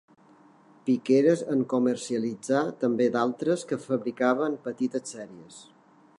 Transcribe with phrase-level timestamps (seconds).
[0.87, 5.63] Piqueres en comercialitzà també d'altres que fabricava en petites sèries.